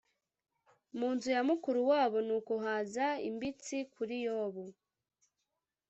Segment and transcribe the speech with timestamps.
[0.97, 4.63] mu nzu ya mukuru wabo, nuko haza imbitsi kuri Yobu